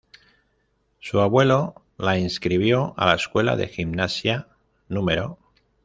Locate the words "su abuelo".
0.99-1.75